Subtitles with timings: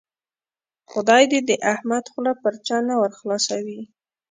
[0.91, 3.81] خدای دې د احمد خوله پر چا نه ور خلاصوي.